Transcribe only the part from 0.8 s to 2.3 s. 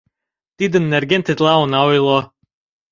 нерген тетла она ойло.